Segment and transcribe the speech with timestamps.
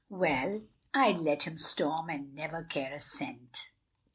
[0.09, 0.63] "Well,
[0.95, 3.69] I'd let him storm and never care a cent."